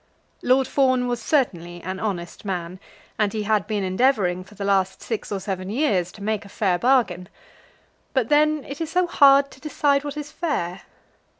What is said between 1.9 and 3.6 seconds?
honest man, and he